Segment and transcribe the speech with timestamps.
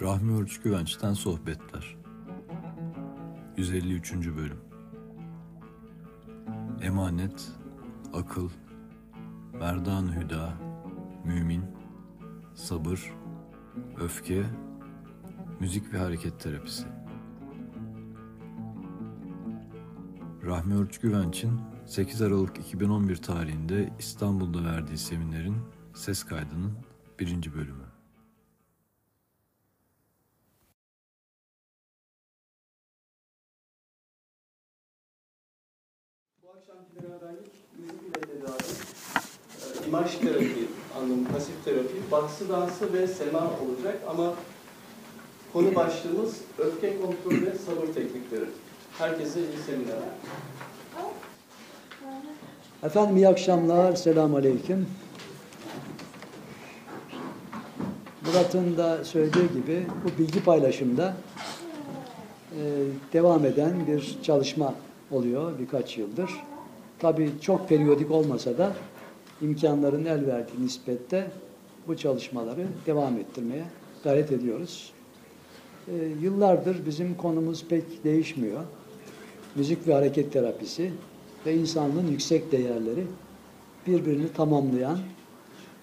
[0.00, 1.96] Rahmi Urç Güvenç'ten Sohbetler
[3.56, 4.12] 153.
[4.12, 4.60] Bölüm
[6.82, 7.48] Emanet,
[8.12, 8.50] Akıl,
[9.52, 10.52] merdan Hüda,
[11.24, 11.64] Mümin,
[12.54, 13.12] Sabır,
[14.00, 14.44] Öfke,
[15.60, 16.86] Müzik ve Hareket Terapisi
[20.44, 25.56] Rahmi Urç Güvenç'in 8 Aralık 2011 tarihinde İstanbul'da verdiği seminerin
[25.94, 26.72] ses kaydının
[27.18, 27.79] birinci bölümü.
[42.12, 44.34] Baksı dansı ve sema olacak ama
[45.52, 48.44] konu başlığımız öfke kontrolü ve sabır teknikleri.
[48.98, 50.08] Herkese iyi seminerler.
[52.82, 54.86] Efendim iyi akşamlar, selamun aleyküm.
[58.26, 61.14] Murat'ın da söylediği gibi bu bilgi paylaşımda
[62.52, 62.60] e,
[63.12, 64.74] devam eden bir çalışma
[65.10, 66.30] oluyor birkaç yıldır.
[66.98, 68.72] Tabii çok periyodik olmasa da
[69.42, 71.30] imkanların el verdiği nispette
[71.88, 73.64] bu çalışmaları devam ettirmeye
[74.04, 74.92] gayret ediyoruz.
[75.88, 78.64] E, yıllardır bizim konumuz pek değişmiyor.
[79.54, 80.92] Müzik ve hareket terapisi
[81.46, 83.06] ve insanlığın yüksek değerleri
[83.86, 84.98] birbirini tamamlayan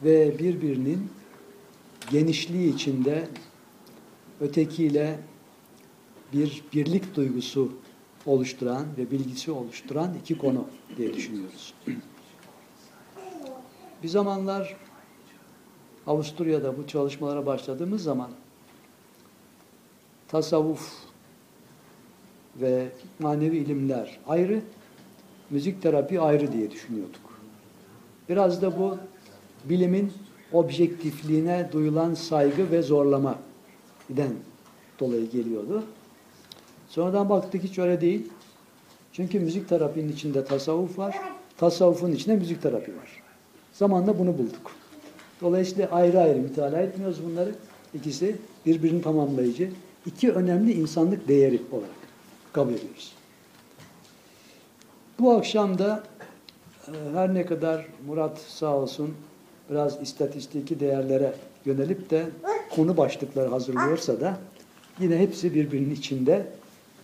[0.03, 1.09] ve birbirinin
[2.11, 3.27] genişliği içinde
[4.41, 5.19] ötekiyle
[6.33, 7.71] bir birlik duygusu
[8.25, 11.73] oluşturan ve bilgisi oluşturan iki konu diye düşünüyoruz.
[14.03, 14.75] Bir zamanlar
[16.07, 18.29] Avusturya'da bu çalışmalara başladığımız zaman
[20.27, 20.93] tasavvuf
[22.55, 22.87] ve
[23.19, 24.61] manevi ilimler ayrı,
[25.49, 27.39] müzik terapi ayrı diye düşünüyorduk.
[28.29, 28.97] Biraz da bu
[29.65, 30.13] bilimin
[30.53, 33.35] objektifliğine duyulan saygı ve zorlama
[34.09, 34.31] den
[34.99, 35.83] dolayı geliyordu.
[36.89, 38.27] Sonradan baktık hiç öyle değil.
[39.13, 41.15] Çünkü müzik terapinin içinde tasavvuf var,
[41.57, 43.23] tasavvufun içinde müzik terapi var.
[43.73, 44.71] Zamanla bunu bulduk.
[45.41, 47.55] Dolayısıyla ayrı ayrı mütalaa etmiyoruz bunları.
[47.93, 49.71] İkisi birbirini tamamlayıcı,
[50.05, 51.89] iki önemli insanlık değeri olarak
[52.53, 53.13] kabul ediyoruz.
[55.19, 56.03] Bu akşam da
[56.87, 59.15] e, her ne kadar Murat sağ olsun
[59.69, 61.33] biraz istatistiki değerlere
[61.65, 62.25] yönelip de
[62.69, 64.37] konu başlıkları hazırlıyorsa da
[64.99, 66.47] yine hepsi birbirinin içinde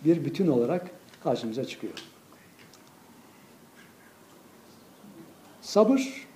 [0.05, 0.91] bir bütün olarak
[1.23, 1.93] karşımıza çıkıyor.
[5.61, 6.27] Sabır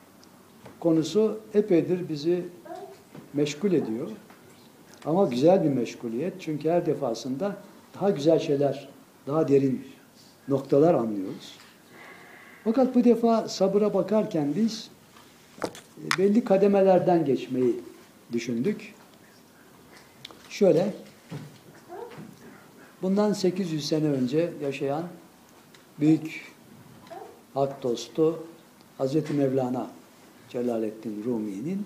[0.80, 2.46] konusu epeydir bizi
[3.34, 4.08] meşgul ediyor.
[5.06, 6.34] Ama güzel bir meşguliyet.
[6.40, 7.58] Çünkü her defasında
[7.96, 8.90] daha güzel şeyler,
[9.28, 9.86] daha derin
[10.48, 11.56] noktalar anlıyoruz.
[12.64, 14.90] Fakat bu defa sabıra bakarken biz
[15.64, 17.76] e, belli kademelerden geçmeyi
[18.32, 18.94] düşündük.
[20.50, 20.94] Şöyle,
[23.02, 25.04] bundan 800 sene önce yaşayan
[26.00, 26.54] büyük
[27.54, 28.44] hak dostu
[28.98, 29.88] Hazreti Mevlana
[30.50, 31.86] Celaleddin Rumi'nin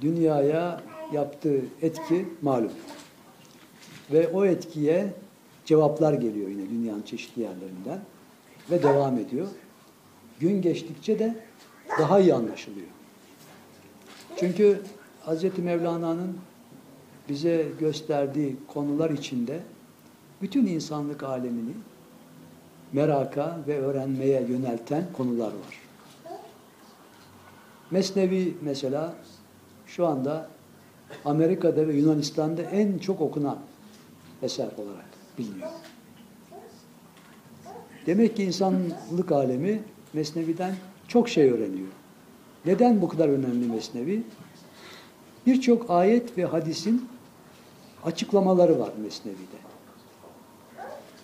[0.00, 0.82] dünyaya
[1.12, 2.72] yaptığı etki malum.
[4.12, 5.14] Ve o etkiye
[5.64, 8.00] cevaplar geliyor yine dünyanın çeşitli yerlerinden
[8.70, 9.46] ve devam ediyor.
[10.40, 11.36] Gün geçtikçe de
[11.98, 12.86] daha iyi anlaşılıyor.
[14.36, 14.80] Çünkü
[15.26, 15.58] Hz.
[15.58, 16.38] Mevlana'nın
[17.28, 19.60] bize gösterdiği konular içinde
[20.42, 21.72] bütün insanlık alemini
[22.92, 25.85] meraka ve öğrenmeye yönelten konular var.
[27.90, 29.14] Mesnevi mesela
[29.86, 30.48] şu anda
[31.24, 33.58] Amerika'da ve Yunanistan'da en çok okunan
[34.42, 35.06] eser olarak
[35.38, 35.70] biliniyor.
[38.06, 39.82] Demek ki insanlık alemi
[40.12, 40.74] Mesnevi'den
[41.08, 41.88] çok şey öğreniyor.
[42.64, 44.22] Neden bu kadar önemli Mesnevi?
[45.46, 47.08] Birçok ayet ve hadisin
[48.04, 49.56] açıklamaları var Mesnevi'de.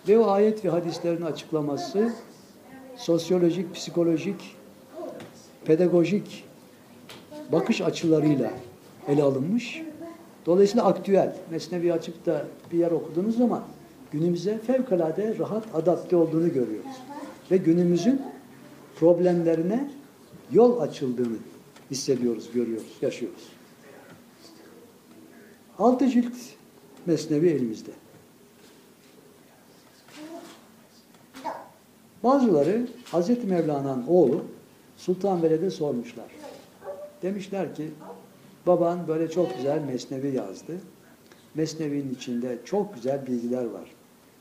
[0.07, 2.13] Ve o ayet ve hadislerin açıklaması
[2.95, 4.55] sosyolojik, psikolojik,
[5.65, 6.45] pedagojik
[7.51, 8.51] bakış açılarıyla
[9.07, 9.81] ele alınmış.
[10.45, 11.35] Dolayısıyla aktüel.
[11.51, 13.63] Mesnevi açıp da bir yer okuduğunuz zaman
[14.11, 16.95] günümüze fevkalade rahat adapte olduğunu görüyoruz.
[17.51, 18.21] Ve günümüzün
[18.95, 19.91] problemlerine
[20.51, 21.37] yol açıldığını
[21.91, 23.43] hissediyoruz, görüyoruz, yaşıyoruz.
[25.79, 26.33] Altı cilt
[27.05, 27.91] mesnevi elimizde.
[32.23, 34.41] Bazıları Hazreti Mevlana'nın oğlu
[34.97, 36.25] Sultan Veled'e sormuşlar.
[37.23, 37.91] Demişler ki
[38.67, 40.73] baban böyle çok güzel mesnevi yazdı.
[41.55, 43.91] Mesnevi'nin içinde çok güzel bilgiler var.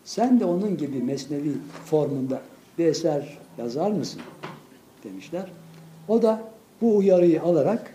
[0.04, 1.52] Sen de onun gibi mesnevi
[1.84, 2.42] formunda
[2.78, 4.22] bir eser yazar mısın?
[5.04, 5.52] Demişler.
[6.08, 6.42] O da
[6.80, 7.92] bu uyarıyı alarak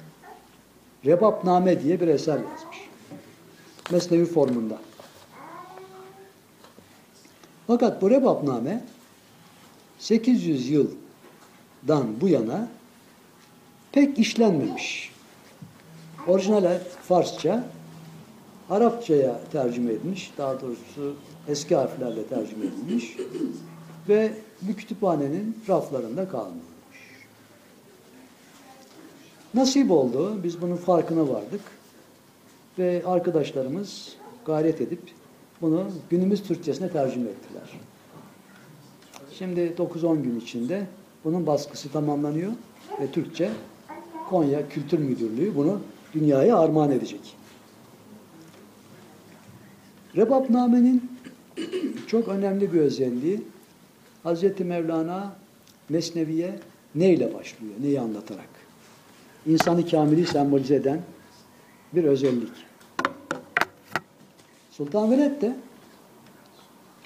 [1.05, 2.77] Rebapname diye bir eser yazmış.
[3.91, 4.77] mesnevi formunda.
[7.67, 8.83] Fakat bu rebapname
[9.99, 12.67] 800 yıldan bu yana
[13.97, 15.11] pek işlenmemiş.
[16.27, 17.67] Orijinal Farsça,
[18.69, 21.15] Arapçaya tercüme edilmiş, daha doğrusu
[21.47, 23.17] eski harflerle tercüme edilmiş
[24.09, 26.63] ve bu kütüphanenin raflarında kalmış.
[29.53, 31.61] Nasip oldu, biz bunun farkına vardık
[32.79, 34.15] ve arkadaşlarımız
[34.45, 35.01] gayret edip
[35.61, 37.79] bunu günümüz Türkçesine tercüme ettiler.
[39.38, 40.88] Şimdi 9-10 gün içinde
[41.23, 42.51] bunun baskısı tamamlanıyor
[43.01, 43.51] ve Türkçe
[44.29, 45.79] Konya Kültür Müdürlüğü bunu
[46.13, 47.35] dünyaya armağan edecek.
[50.15, 51.12] Rebapname'nin
[52.07, 53.41] çok önemli bir özelliği
[54.25, 54.59] Hz.
[54.59, 55.35] Mevlana
[55.89, 56.59] Mesnevi'ye
[56.95, 58.50] neyle başlıyor, neyi anlatarak?
[59.45, 61.01] İnsanı kamili sembolize eden
[61.94, 62.53] bir özellik.
[64.71, 65.56] Sultan Veled de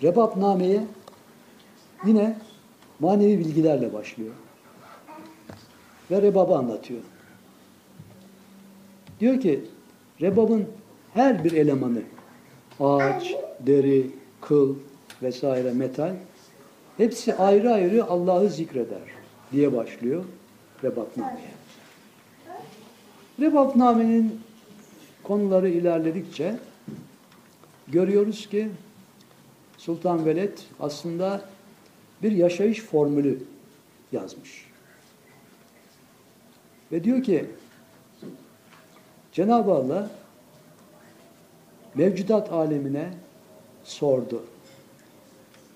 [0.03, 0.83] Rebapname'ye
[2.05, 2.37] yine
[2.99, 4.33] manevi bilgilerle başlıyor.
[6.11, 7.01] Ve rebabı anlatıyor.
[9.21, 9.59] Diyor ki
[10.21, 10.67] rebabın
[11.13, 12.01] her bir elemanı
[12.79, 14.07] ağaç, deri,
[14.41, 14.75] kıl
[15.21, 16.15] vesaire metal
[16.97, 19.01] hepsi ayrı ayrı Allah'ı zikreder
[19.51, 20.23] diye başlıyor
[20.83, 21.51] Rebapname'ye.
[23.39, 24.39] Rebapname'nin
[25.23, 26.55] konuları ilerledikçe
[27.87, 28.69] görüyoruz ki
[29.77, 31.41] Sultan Veled aslında
[32.23, 33.43] bir yaşayış formülü
[34.11, 34.65] yazmış.
[36.91, 37.45] Ve diyor ki
[39.31, 40.09] Cenab-ı Allah
[41.95, 43.09] mevcudat alemine
[43.83, 44.43] sordu.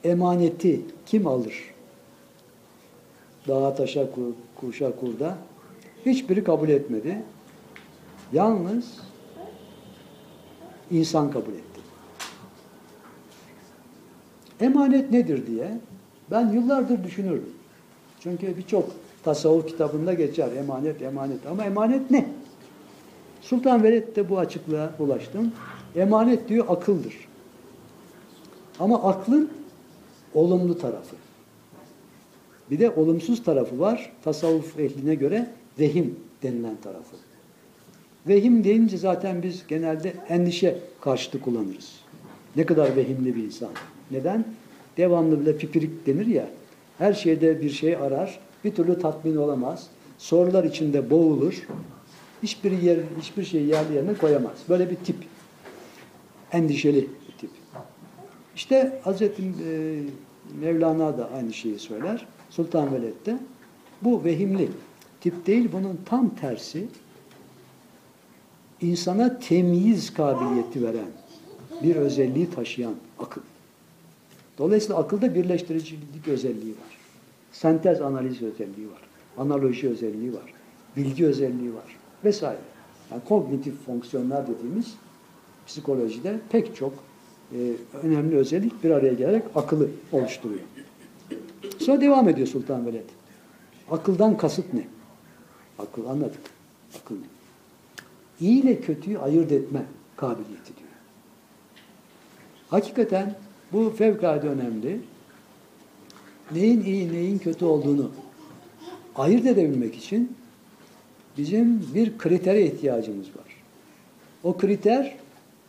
[0.03, 1.73] Emaneti kim alır?
[3.47, 4.07] Dağa taşa
[4.55, 5.37] kuşa kurda.
[6.05, 7.21] Hiçbiri kabul etmedi.
[8.33, 8.85] Yalnız
[10.91, 11.81] insan kabul etti.
[14.59, 15.79] Emanet nedir diye
[16.31, 17.53] ben yıllardır düşünürdüm.
[18.19, 18.89] Çünkü birçok
[19.23, 22.29] tasavvuf kitabında geçer emanet emanet ama emanet ne?
[23.45, 25.51] Sultan Veled de bu açıklığa ulaştım.
[25.95, 27.13] Emanet diyor akıldır.
[28.80, 29.51] Ama aklın
[30.33, 31.15] olumlu tarafı.
[32.71, 34.12] Bir de olumsuz tarafı var.
[34.24, 35.47] Tasavvuf ehline göre
[35.80, 37.15] vehim denilen tarafı.
[38.27, 41.91] Vehim deyince zaten biz genelde endişe karşıtı kullanırız.
[42.56, 43.69] Ne kadar vehimli bir insan.
[44.12, 44.45] Neden?
[44.98, 46.48] Devamlı bile pipirik denir ya.
[46.98, 48.39] Her şeyde bir şey arar.
[48.63, 49.88] Bir türlü tatmin olamaz.
[50.18, 51.68] Sorular içinde boğulur.
[52.45, 54.57] Hiçbir yer, hiçbir şeyi yerli yerine koyamaz.
[54.69, 55.15] Böyle bir tip.
[56.51, 57.50] Endişeli bir tip.
[58.56, 60.01] İşte Hazreti e,
[60.62, 62.25] Mevlana da aynı şeyi söyler.
[62.50, 63.39] Sultan Veled de.
[64.01, 64.69] Bu vehimli
[65.21, 65.69] tip değil.
[65.74, 66.88] Bunun tam tersi
[68.81, 71.12] insana temyiz kabiliyeti veren
[71.83, 73.41] bir özelliği taşıyan akıl.
[74.57, 76.98] Dolayısıyla akılda birleştiricilik özelliği var.
[77.51, 79.01] Sentez analiz özelliği var.
[79.38, 80.53] Analoji özelliği var.
[80.98, 82.04] Bilgi özelliği var.
[82.23, 82.59] Vesaire.
[83.12, 84.94] Yani kognitif fonksiyonlar dediğimiz
[85.67, 86.94] psikolojide pek çok
[87.51, 87.57] e,
[88.03, 90.62] önemli özellik bir araya gelerek akıllı oluşturuyor.
[91.79, 93.06] Sonra devam ediyor Sultan Veled.
[93.91, 94.88] Akıldan kasıt ne?
[95.79, 96.41] Akıl anladık.
[97.01, 97.25] Akıl ne?
[98.39, 100.89] İyi ile kötüyü ayırt etme kabiliyeti diyor.
[102.69, 103.36] Hakikaten
[103.72, 105.01] bu fevkalade önemli.
[106.51, 108.12] Neyin iyi, neyin kötü olduğunu
[109.15, 110.36] ayırt edebilmek için
[111.38, 113.63] bizim bir kritere ihtiyacımız var.
[114.44, 115.15] O kriter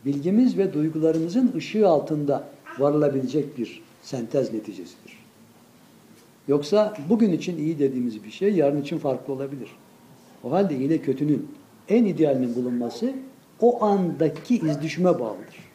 [0.05, 2.47] bilgimiz ve duygularımızın ışığı altında
[2.79, 5.17] varılabilecek bir sentez neticesidir.
[6.47, 9.69] Yoksa bugün için iyi dediğimiz bir şey yarın için farklı olabilir.
[10.43, 11.47] O halde iyi ile kötünün
[11.89, 13.13] en idealinin bulunması
[13.61, 15.67] o andaki izdüşüme bağlıdır.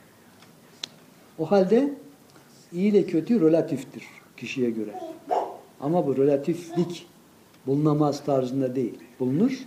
[1.39, 1.95] O halde
[2.73, 4.05] iyi ile kötü relatiftir
[4.37, 4.91] kişiye göre.
[5.81, 7.07] Ama bu relatiflik
[7.67, 8.99] bulunamaz tarzında değil.
[9.21, 9.59] Bulunur.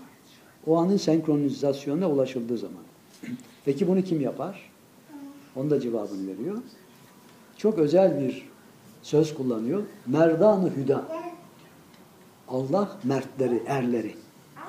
[0.68, 2.84] O anın senkronizasyonuna ulaşıldığı zaman.
[3.66, 4.72] Peki bunu kim yapar?
[5.56, 6.58] Onun da cevabını veriyor.
[7.58, 8.50] Çok özel bir
[9.02, 9.84] söz kullanıyor.
[10.08, 11.06] Merdan-ı hüda.
[12.48, 14.16] Allah mertleri, erleri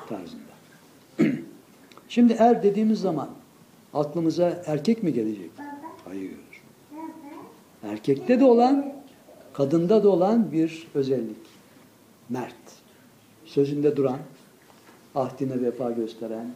[0.08, 0.42] tarzında.
[2.08, 3.28] Şimdi er dediğimiz zaman
[3.94, 5.50] aklımıza erkek mi gelecek?
[6.04, 6.30] Hayır.
[7.82, 8.92] Erkekte de olan,
[9.52, 11.36] kadında da olan bir özellik.
[12.28, 12.54] Mert.
[13.44, 14.18] Sözünde duran,
[15.16, 16.46] ahdine vefa gösteren,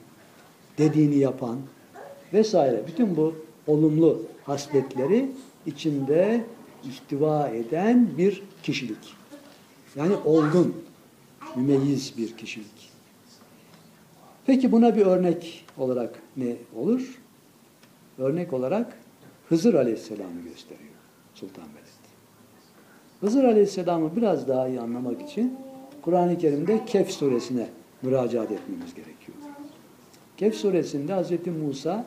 [0.79, 1.59] dediğini yapan
[2.33, 2.83] vesaire.
[2.87, 3.35] Bütün bu
[3.67, 5.31] olumlu hasletleri
[5.67, 6.45] içinde
[6.85, 9.15] ihtiva eden bir kişilik.
[9.97, 10.77] Yani olgun,
[11.57, 12.91] mümeyyiz bir kişilik.
[14.47, 17.21] Peki buna bir örnek olarak ne olur?
[18.21, 18.99] örnek olarak
[19.49, 20.91] Hızır Aleyhisselam'ı gösteriyor
[21.35, 21.81] Sultanbeyli.
[23.21, 25.59] Hızır Aleyhisselam'ı biraz daha iyi anlamak için
[26.03, 27.67] Kur'an-ı Kerim'de Kehf suresine
[28.03, 29.39] müracaat etmemiz gerekiyor.
[30.37, 31.47] Kehf suresinde Hz.
[31.47, 32.07] Musa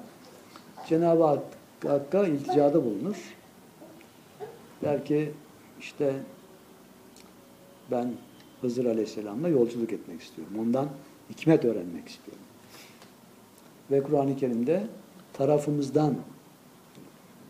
[0.90, 3.16] Cenab-ı Hak- Hakk'a ilticada bulunur.
[4.82, 5.32] Der ki
[5.80, 6.14] işte
[7.92, 8.12] ben
[8.62, 10.54] Hızır Aleyhisselam'la yolculuk etmek istiyorum.
[10.60, 10.90] Ondan
[11.30, 12.44] hikmet öğrenmek istiyorum.
[13.92, 14.88] Ve Kur'an-ı Kerim'de
[15.34, 16.16] tarafımızdan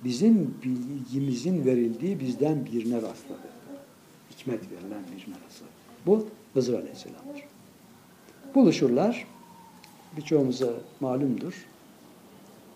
[0.04, 3.48] bizim bilgimizin verildiği bizden birine rastladı.
[4.32, 5.70] Hikmet verilen birine rastladı.
[6.06, 7.44] Bu Hızır Aleyhisselam'dır.
[8.56, 9.28] Buluşurlar.
[10.18, 10.70] Birçoğumuza
[11.00, 11.66] malumdur.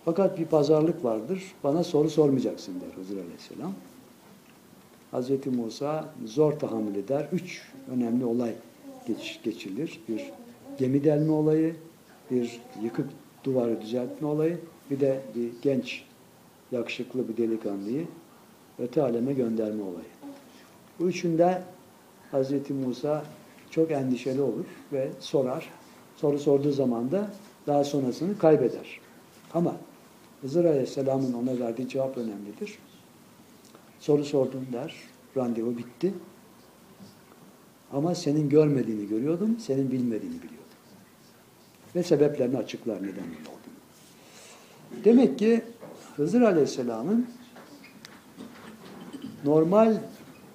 [0.06, 1.44] Fakat bir pazarlık vardır.
[1.64, 3.74] Bana soru sormayacaksın der Hızır Aleyhisselam.
[5.14, 5.56] Hz.
[5.58, 7.28] Musa zor tahammül eder.
[7.32, 8.54] Üç önemli olay
[9.08, 10.02] geç, geçilir.
[10.10, 10.32] Bir
[10.78, 11.76] gemi delme olayı,
[12.32, 13.10] bir yıkık
[13.44, 14.60] duvarı düzeltme olayı,
[14.92, 16.04] bir de bir genç,
[16.72, 18.08] yakışıklı bir delikanlıyı
[18.80, 20.10] öte aleme gönderme olayı.
[21.00, 21.64] Bu üçünde
[22.32, 22.70] Hz.
[22.70, 23.24] Musa
[23.72, 25.70] çok endişeli olur ve sorar.
[26.16, 27.32] Soru sorduğu zaman da
[27.68, 29.00] daha sonrasını kaybeder.
[29.54, 29.76] Ama
[30.42, 32.78] Hızır Aleyhisselam'ın ona verdiği cevap önemlidir.
[34.00, 34.96] Soru sordum der,
[35.38, 36.14] randevu bitti.
[37.94, 40.58] Ama senin görmediğini görüyordum, senin bilmediğini biliyordum.
[41.96, 45.04] Ve sebeplerini açıklar neden öyle olduğunu.
[45.04, 45.62] Demek ki
[46.16, 47.28] Hızır Aleyhisselam'ın
[49.46, 49.98] normal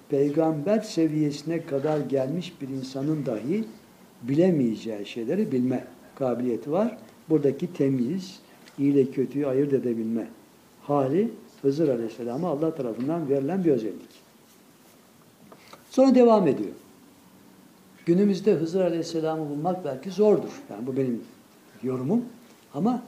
[0.09, 3.63] peygamber seviyesine kadar gelmiş bir insanın dahi
[4.23, 5.83] bilemeyeceği şeyleri bilme
[6.15, 6.97] kabiliyeti var.
[7.29, 8.39] Buradaki temyiz,
[8.79, 10.27] iyi ile kötüyü ayırt edebilme
[10.81, 11.31] hali
[11.61, 14.23] Hızır Aleyhisselam'a Allah tarafından verilen bir özellik.
[15.89, 16.71] Sonra devam ediyor.
[18.05, 20.61] Günümüzde Hızır Aleyhisselam'ı bulmak belki zordur.
[20.69, 21.21] Yani bu benim
[21.83, 22.25] yorumum.
[22.73, 23.03] Ama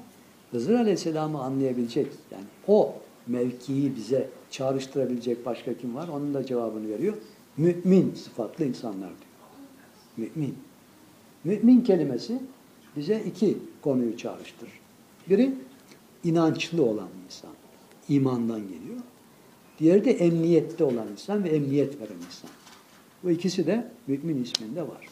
[0.52, 2.96] Hızır Aleyhisselam'ı anlayabilecek, yani o
[3.28, 6.08] mevkiyi bize çağrıştırabilecek başka kim var?
[6.08, 7.14] Onun da cevabını veriyor.
[7.58, 10.30] Mümin sıfatlı insanlar diyor.
[10.36, 10.58] Mümin.
[11.44, 12.40] Mümin kelimesi
[12.96, 14.74] bize iki konuyu çağrıştırır.
[15.30, 15.56] Biri
[16.24, 17.52] inançlı olan insan.
[18.10, 19.00] imandan geliyor.
[19.80, 22.50] Diğeri de emniyette olan insan ve emniyet veren insan.
[23.24, 25.08] Bu ikisi de mümin isminde var.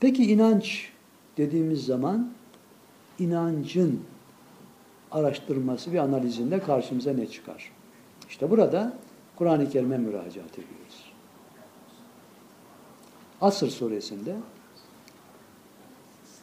[0.00, 0.88] Peki inanç
[1.36, 2.32] dediğimiz zaman
[3.18, 4.00] inancın
[5.12, 7.70] araştırması ve analizinde karşımıza ne çıkar?
[8.28, 8.92] İşte burada
[9.36, 11.12] Kur'an-ı Kerim'e müracaat ediyoruz.
[13.40, 14.36] Asr suresinde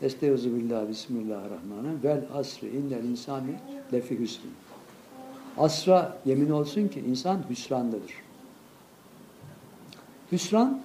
[0.01, 3.55] Estaizu billahi bismillahirrahmanirrahim vel asri innel insani
[3.93, 4.51] lefi hüsrin.
[5.57, 8.13] Asra yemin olsun ki insan hüsrandadır.
[10.31, 10.81] Hüsran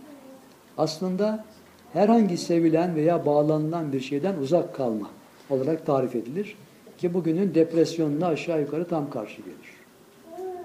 [0.79, 1.45] aslında
[1.93, 5.11] herhangi sevilen veya bağlanılan bir şeyden uzak kalma
[5.51, 6.57] olarak tarif edilir.
[6.99, 9.75] Ki bugünün depresyonuna aşağı yukarı tam karşı gelir.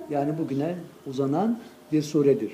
[0.09, 0.75] Yani bugüne
[1.07, 1.59] uzanan
[1.91, 2.51] bir suredir.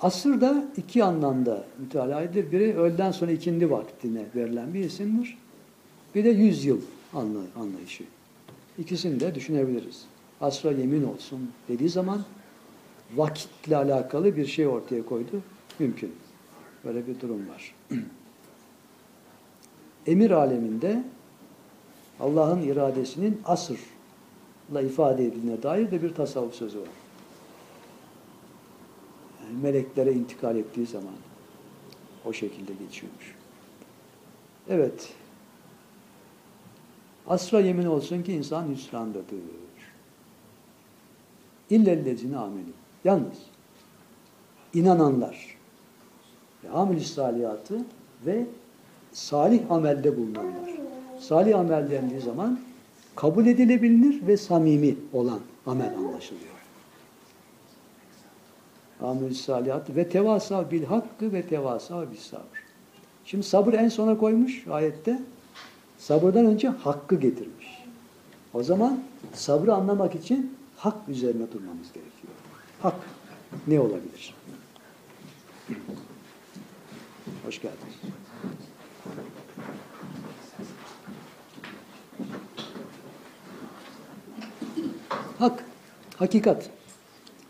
[0.00, 2.34] Asır da iki anlamda mütalaa.
[2.34, 5.38] Biri öğleden sonra ikindi vaktine verilen bir isimdir.
[6.14, 6.80] Bir de yüz yıl
[7.56, 8.04] anlayışı.
[8.78, 10.04] İkisini de düşünebiliriz.
[10.40, 12.24] Asra yemin olsun dediği zaman
[13.16, 15.42] vakitle alakalı bir şey ortaya koydu.
[15.78, 16.12] Mümkün.
[16.84, 17.74] Böyle bir durum var.
[20.06, 21.04] Emir aleminde
[22.20, 26.88] Allah'ın iradesinin asırla ifade edildiğine dair de bir tasavvuf sözü var.
[29.44, 31.14] Yani meleklere intikal ettiği zaman
[32.24, 33.34] o şekilde geçiyormuş.
[34.68, 35.12] Evet.
[37.26, 39.38] Asra yemin olsun ki insan hüsrandadır.
[41.70, 42.72] İllellezine ameli.
[43.04, 43.38] Yalnız
[44.74, 45.56] inananlar
[46.64, 47.84] ve amel salihatı
[48.26, 48.46] ve
[49.12, 50.70] salih amelde bulunanlar.
[51.28, 52.60] Salih amel dendiği zaman
[53.16, 56.54] kabul edilebilir ve samimi olan amel anlaşılıyor.
[59.00, 62.64] Amel salihat ve tevasa bil hakkı ve tevasa bil sabır.
[63.24, 65.22] Şimdi sabır en sona koymuş ayette.
[65.98, 67.84] Sabırdan önce hakkı getirmiş.
[68.54, 69.02] O zaman
[69.34, 72.34] sabrı anlamak için hak üzerine durmamız gerekiyor.
[72.82, 72.96] Hak
[73.66, 74.34] ne olabilir?
[77.46, 77.94] Hoş geldiniz.
[85.38, 85.64] Hak,
[86.16, 86.70] hakikat.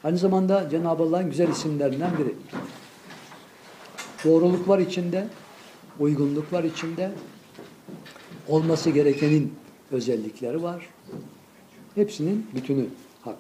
[0.04, 2.34] Aynı zamanda Cenab-ı Allah'ın güzel isimlerinden biri.
[4.24, 5.28] Doğruluk var içinde,
[6.00, 7.10] uygunluk var içinde,
[8.48, 9.54] olması gerekenin
[9.90, 10.88] özellikleri var.
[11.94, 12.86] Hepsinin bütünü
[13.22, 13.38] hak.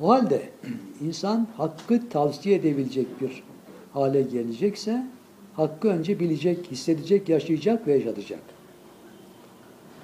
[0.00, 0.50] O halde
[1.00, 3.42] insan hakkı tavsiye edebilecek bir
[3.92, 5.06] hale gelecekse
[5.54, 8.40] hakkı önce bilecek, hissedecek, yaşayacak ve yaşatacak.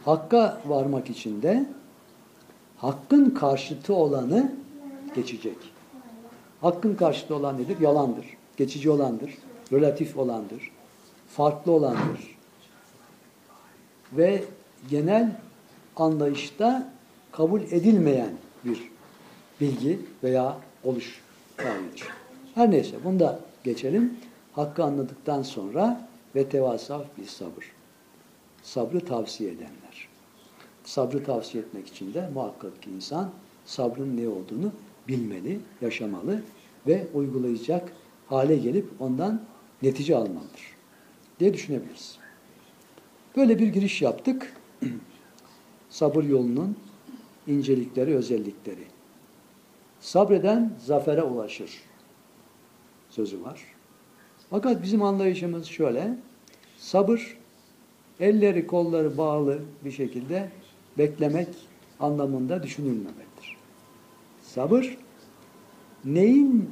[0.05, 1.67] Hakka varmak için de
[2.83, 4.53] hakkın karşıtı olanı
[5.15, 5.57] geçecek.
[6.61, 7.81] Hakkın karşıtı olan nedir?
[7.81, 8.27] Yalandır.
[8.57, 9.39] Geçici olandır.
[9.73, 10.71] Relatif olandır.
[11.29, 12.39] Farklı olandır.
[14.13, 14.45] Ve
[14.91, 15.37] genel
[15.97, 16.93] anlayışta
[17.33, 18.33] kabul edilmeyen
[18.65, 18.91] bir
[19.61, 21.21] bilgi veya oluş
[21.57, 22.09] tarzıdır.
[22.55, 24.17] Her neyse bunu da geçelim.
[24.53, 27.73] Hakkı anladıktan sonra ve tevasaf bir sabır.
[28.63, 29.82] Sabrı tavsiye edenler.
[30.85, 33.31] Sabrı tavsiye etmek için de muhakkak ki insan
[33.65, 34.73] sabrın ne olduğunu
[35.09, 36.43] bilmeli, yaşamalı
[36.87, 37.93] ve uygulayacak
[38.27, 39.43] hale gelip ondan
[39.83, 40.77] netice almalıdır
[41.41, 42.19] diye düşünebiliriz.
[43.37, 44.57] Böyle bir giriş yaptık.
[45.91, 46.77] Sabır yolunun
[47.47, 48.85] incelikleri, özellikleri.
[50.01, 51.71] Sabreden zafere ulaşır
[53.11, 53.61] sözü var.
[54.51, 56.19] Fakat bizim anlayışımız şöyle.
[56.79, 57.37] Sabır
[58.21, 60.51] elleri kolları bağlı bir şekilde
[60.99, 61.49] beklemek
[62.01, 63.57] anlamında düşünülmemektir.
[64.43, 64.99] Sabır
[66.05, 66.71] neyin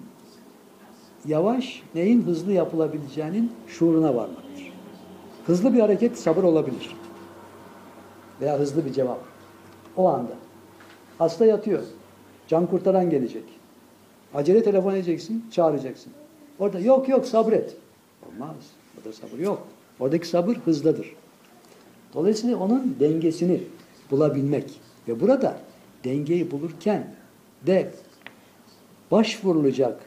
[1.27, 4.73] yavaş, neyin hızlı yapılabileceğinin şuuruna varmaktır.
[5.47, 6.97] Hızlı bir hareket sabır olabilir.
[8.41, 9.21] Veya hızlı bir cevap.
[9.97, 10.33] O anda.
[11.19, 11.83] Hasta yatıyor.
[12.49, 13.45] Can kurtaran gelecek.
[14.35, 16.13] Acele telefon edeceksin, çağıracaksın.
[16.59, 17.77] Orada yok yok sabret.
[18.27, 18.57] Olmaz.
[18.99, 19.67] Orada sabır yok.
[20.01, 21.15] Oradaki sabır hızlıdır.
[22.15, 23.61] Dolayısıyla onun dengesini
[24.11, 25.57] bulabilmek ve burada
[26.05, 27.15] dengeyi bulurken
[27.67, 27.93] de
[29.11, 30.01] başvurulacak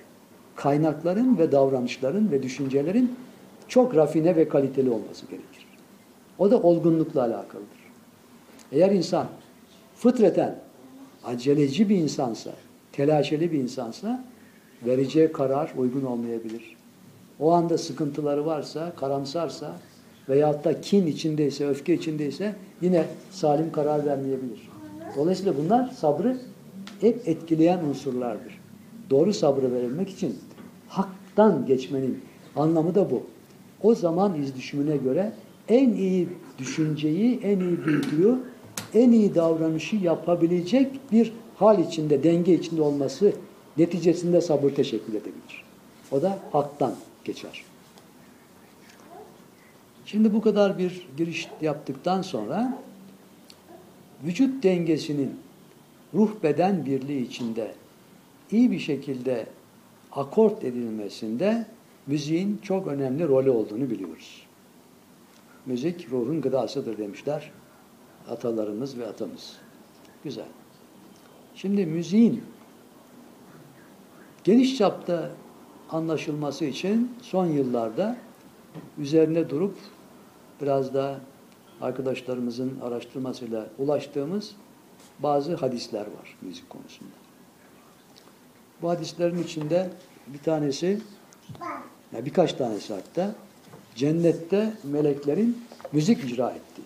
[0.55, 3.15] kaynakların ve davranışların ve düşüncelerin
[3.67, 5.67] çok rafine ve kaliteli olması gerekir.
[6.37, 7.83] O da olgunlukla alakalıdır.
[8.71, 9.27] Eğer insan
[9.95, 10.59] fıtraten
[11.23, 12.51] aceleci bir insansa,
[12.91, 14.25] telaşeli bir insansa
[14.85, 16.77] vereceği karar uygun olmayabilir.
[17.39, 19.75] O anda sıkıntıları varsa, karamsarsa
[20.29, 24.69] veyahut da kin içindeyse, öfke içindeyse yine salim karar vermeyebilir.
[25.15, 26.37] Dolayısıyla bunlar sabrı
[27.01, 28.59] hep etkileyen unsurlardır.
[29.09, 30.39] Doğru sabrı verilmek için
[30.87, 32.21] haktan geçmenin
[32.55, 33.23] anlamı da bu.
[33.81, 35.31] O zaman iz düşümüne göre
[35.67, 38.39] en iyi düşünceyi, en iyi duyguyu,
[38.93, 43.33] en iyi davranışı yapabilecek bir hal içinde, denge içinde olması
[43.77, 45.63] neticesinde sabır teşekkül edebilir.
[46.11, 46.93] O da haktan
[47.25, 47.63] geçer.
[50.13, 52.77] Şimdi bu kadar bir giriş yaptıktan sonra
[54.23, 55.39] vücut dengesinin
[56.13, 57.75] ruh beden birliği içinde
[58.51, 59.47] iyi bir şekilde
[60.11, 61.65] akort edilmesinde
[62.07, 64.41] müziğin çok önemli rolü olduğunu biliyoruz.
[65.65, 67.51] Müzik ruhun gıdasıdır demişler
[68.29, 69.55] atalarımız ve atamız.
[70.23, 70.47] Güzel.
[71.55, 72.43] Şimdi müziğin
[74.43, 75.31] geniş çapta
[75.89, 78.17] anlaşılması için son yıllarda
[78.97, 79.75] üzerine durup
[80.61, 81.19] biraz da
[81.81, 84.55] arkadaşlarımızın araştırmasıyla ulaştığımız
[85.19, 87.11] bazı hadisler var müzik konusunda.
[88.81, 89.89] Bu hadislerin içinde
[90.27, 91.01] bir tanesi,
[92.13, 93.35] ya birkaç tanesi hatta,
[93.95, 96.83] cennette meleklerin müzik icra ettiği.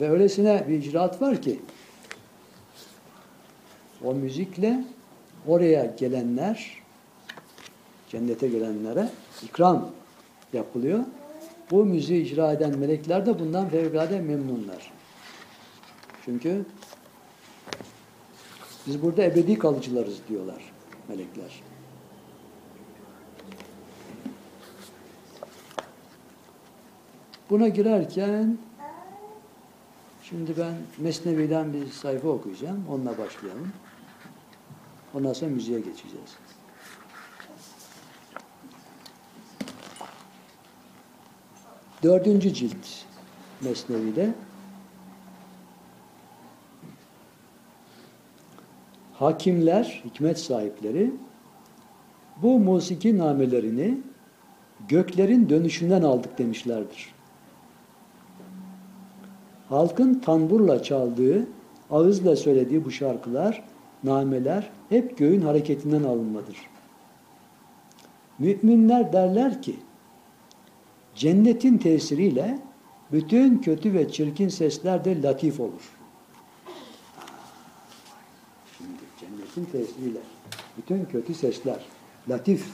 [0.00, 1.60] Ve öylesine bir icraat var ki,
[4.04, 4.84] o müzikle
[5.46, 6.82] oraya gelenler,
[8.08, 9.08] cennete gelenlere
[9.42, 9.90] ikram
[10.52, 11.04] yapılıyor.
[11.70, 14.92] Bu müziği icra eden melekler de bundan fevkalade memnunlar.
[16.24, 16.64] Çünkü
[18.86, 20.72] biz burada ebedi kalıcılarız diyorlar
[21.08, 21.62] melekler.
[27.50, 28.58] Buna girerken
[30.22, 32.84] şimdi ben Mesnevi'den bir sayfa okuyacağım.
[32.90, 33.72] Onunla başlayalım.
[35.14, 36.36] Ondan sonra müziğe geçeceğiz.
[42.02, 42.86] Dördüncü cilt
[43.60, 44.34] Mesnevi'de
[49.12, 51.12] hakimler, hikmet sahipleri
[52.42, 53.98] bu musiki namelerini
[54.88, 57.14] göklerin dönüşünden aldık demişlerdir.
[59.68, 61.46] Halkın tamburla çaldığı,
[61.90, 63.64] ağızla söylediği bu şarkılar,
[64.04, 66.56] nameler hep göğün hareketinden alınmadır.
[68.38, 69.76] Müminler derler ki,
[71.18, 72.58] cennetin tesiriyle
[73.12, 75.92] bütün kötü ve çirkin sesler de latif olur.
[78.78, 80.20] Şimdi cennetin tesiriyle
[80.76, 81.78] bütün kötü sesler
[82.28, 82.66] latif,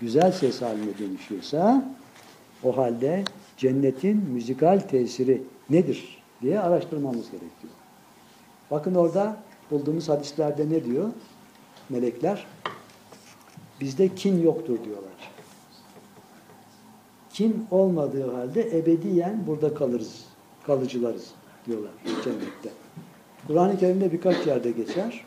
[0.00, 1.94] güzel ses haline dönüşüyorsa
[2.64, 3.24] o halde
[3.56, 7.72] cennetin müzikal tesiri nedir diye araştırmamız gerekiyor.
[8.70, 9.36] Bakın orada
[9.70, 11.08] bulduğumuz hadislerde ne diyor?
[11.88, 12.46] Melekler
[13.80, 15.37] bizde kin yoktur diyorlar.
[17.38, 20.24] Kin olmadığı halde ebediyen burada kalırız,
[20.66, 21.30] kalıcılarız
[21.66, 21.90] diyorlar
[22.24, 22.70] cennette.
[23.46, 25.24] Kur'an-ı Kerim'de birkaç yerde geçer.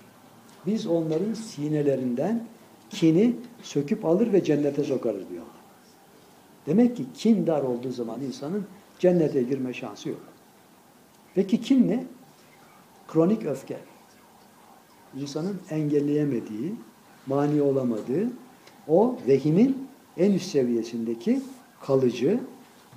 [0.66, 2.44] Biz onların sinelerinden
[2.90, 5.56] kini söküp alır ve cennete sokarız diyorlar.
[6.66, 8.66] Demek ki kin dar olduğu zaman insanın
[9.00, 10.22] cennete girme şansı yok.
[11.36, 12.04] Peki kin ne?
[13.08, 13.78] Kronik öfke.
[15.22, 16.76] İnsanın engelleyemediği,
[17.28, 18.28] mani olamadığı,
[18.88, 21.42] o vehimin en üst seviyesindeki
[21.86, 22.40] kalıcı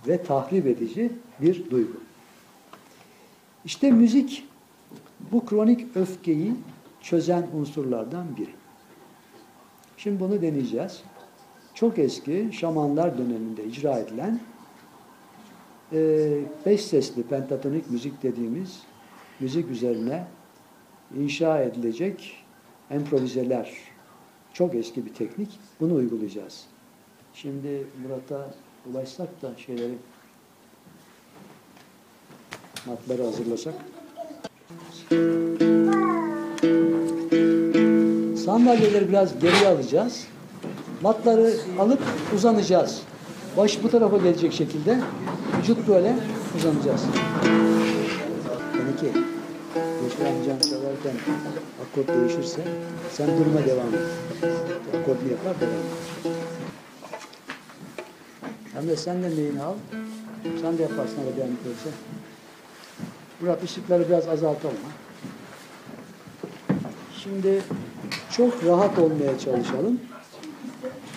[0.09, 1.97] ve tahrip edici bir duygu.
[3.65, 4.49] İşte müzik
[5.33, 6.55] bu kronik öfkeyi
[7.01, 8.51] çözen unsurlardan biri.
[9.97, 11.03] Şimdi bunu deneyeceğiz.
[11.75, 14.41] Çok eski şamanlar döneminde icra edilen
[15.93, 18.83] e, beş sesli pentatonik müzik dediğimiz
[19.41, 20.27] müzik üzerine
[21.19, 22.45] inşa edilecek
[22.95, 23.73] improvizeler.
[24.53, 25.59] Çok eski bir teknik.
[25.81, 26.67] Bunu uygulayacağız.
[27.35, 28.55] Şimdi Murat'a
[28.91, 29.95] ulaşsak da şeyleri
[32.87, 33.75] matları hazırlasak.
[38.45, 40.27] Sandalyeleri biraz geriye alacağız.
[41.03, 42.01] Matları alıp
[42.35, 43.03] uzanacağız.
[43.57, 44.99] Baş bu tarafa gelecek şekilde
[45.59, 46.17] vücut böyle
[46.57, 47.03] uzanacağız.
[48.73, 49.13] Peki.
[50.03, 51.15] Geçen amcam çalarken
[51.83, 52.61] akort değişirse
[53.13, 54.01] sen durma devam et.
[54.89, 56.34] Akortunu yapar devam et.
[58.75, 59.75] Hem de sen de neyini al.
[60.61, 61.91] Sen de yaparsın hadi devam ederse.
[63.41, 64.77] Murat ışıkları biraz azaltalım.
[64.77, 64.91] Ha?
[67.23, 67.63] Şimdi
[68.37, 70.01] çok rahat olmaya çalışalım.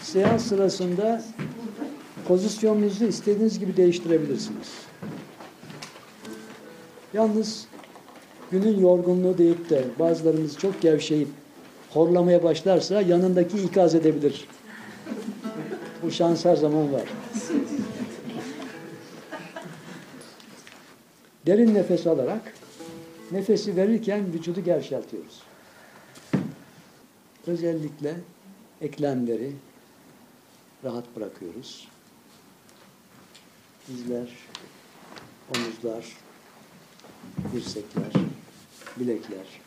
[0.02, 1.24] Seans sırasında
[2.28, 4.68] pozisyonunuzu istediğiniz gibi değiştirebilirsiniz.
[7.14, 7.66] Yalnız
[8.52, 11.28] günün yorgunluğu deyip de bazılarımız çok gevşeyip
[11.90, 14.48] horlamaya başlarsa yanındaki ikaz edebilir.
[16.04, 17.04] Bu şans her zaman var.
[21.48, 22.54] Derin nefes alarak
[23.32, 25.44] nefesi verirken vücudu gevşeltiyoruz.
[27.48, 28.16] Özellikle
[28.82, 29.52] eklemleri
[30.84, 31.88] rahat bırakıyoruz.
[33.88, 34.30] Dizler,
[35.56, 36.18] omuzlar,
[37.54, 38.12] dirsekler,
[39.00, 39.62] bilekler.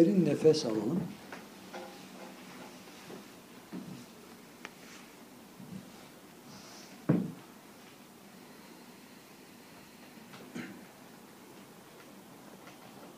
[0.00, 1.00] Derin nefes alalım.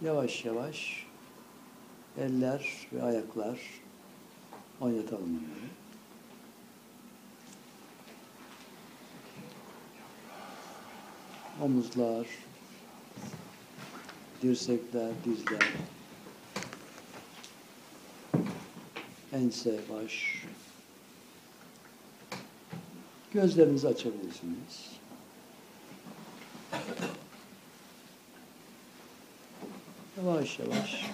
[0.03, 1.07] Yavaş yavaş
[2.19, 3.59] eller ve ayaklar
[4.81, 5.69] oynatalım onları.
[11.63, 12.27] Omuzlar,
[14.43, 15.73] dirsekler, dizler,
[19.33, 20.45] ense, baş.
[23.35, 24.93] Gözlerinizi açabilirsiniz.
[30.17, 31.05] Yavaş yavaş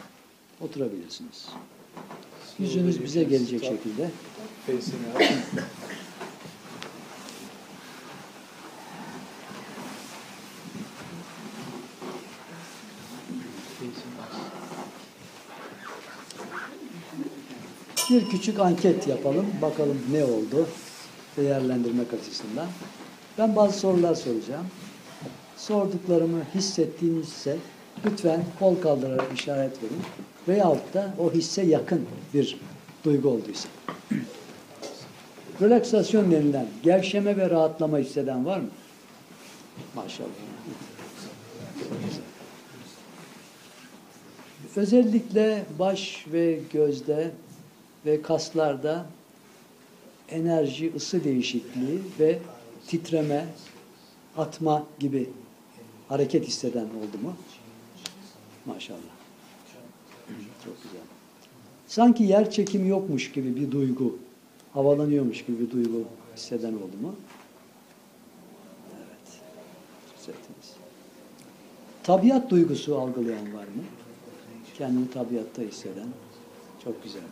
[0.61, 1.49] oturabilirsiniz.
[2.59, 4.11] Yüzünüz bize gelecek şekilde.
[18.19, 19.47] Bir küçük anket yapalım.
[19.62, 20.66] Bakalım ne oldu
[21.37, 22.66] değerlendirmek açısından.
[23.39, 24.66] Ben bazı sorular soracağım.
[25.57, 27.57] Sorduklarımı hissettiğinizse
[28.07, 30.03] lütfen kol kaldırarak işaret verin.
[30.49, 32.59] Veyahut da o hisse yakın bir
[33.05, 33.69] duygu olduysa.
[35.61, 38.69] Relaksasyon denilen gevşeme ve rahatlama hisseden var mı?
[39.95, 40.29] Maşallah.
[44.77, 47.31] Özellikle baş ve gözde
[48.09, 49.06] ve kaslarda
[50.28, 52.38] enerji, ısı değişikliği ve
[52.86, 53.46] titreme,
[54.36, 55.30] atma gibi
[56.09, 57.34] hareket hisseden oldu mu?
[58.66, 58.98] Maşallah.
[60.64, 61.00] Çok güzel.
[61.86, 64.18] Sanki yer çekimi yokmuş gibi bir duygu,
[64.74, 66.04] havalanıyormuş gibi bir duygu
[66.36, 67.14] hisseden oldu mu?
[68.96, 69.40] Evet.
[70.18, 70.76] Hissettiniz.
[72.02, 73.82] Tabiat duygusu algılayan var mı?
[74.78, 76.09] Kendini tabiatta hisseden.
[76.84, 77.22] Çok güzel.